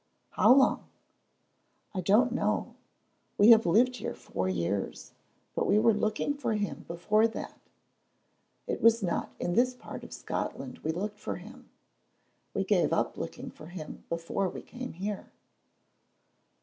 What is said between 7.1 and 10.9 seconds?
that. It was not in this part of Scotland we